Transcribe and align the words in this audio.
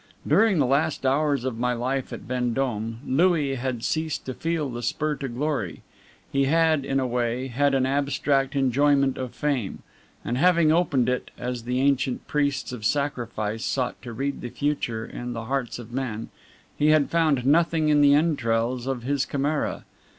During 0.27 0.57
the 0.57 0.65
last 0.65 1.05
hours 1.05 1.43
of 1.45 1.59
my 1.59 1.73
life 1.73 2.11
at 2.11 2.21
Vendome, 2.21 3.01
Louis 3.05 3.53
had 3.53 3.83
ceased 3.83 4.25
to 4.25 4.33
feel 4.33 4.67
the 4.67 4.81
spur 4.81 5.13
to 5.17 5.27
glory; 5.29 5.83
he 6.31 6.45
had, 6.45 6.83
in 6.85 6.99
a 6.99 7.05
way, 7.05 7.49
had 7.49 7.75
an 7.75 7.85
abstract 7.85 8.55
enjoyment 8.55 9.19
of 9.19 9.35
fame; 9.35 9.83
and 10.25 10.39
having 10.39 10.71
opened 10.71 11.07
it, 11.07 11.29
as 11.37 11.65
the 11.65 11.79
ancient 11.81 12.25
priests 12.25 12.71
of 12.71 12.83
sacrifice 12.83 13.63
sought 13.63 14.01
to 14.01 14.11
read 14.11 14.41
the 14.41 14.49
future 14.49 15.05
in 15.05 15.33
the 15.33 15.45
hearts 15.45 15.77
of 15.77 15.93
men, 15.93 16.29
he 16.75 16.87
had 16.87 17.11
found 17.11 17.45
nothing 17.45 17.89
in 17.89 18.01
the 18.01 18.15
entrails 18.15 18.87
of 18.87 19.03
his 19.03 19.23
chimera. 19.23 19.85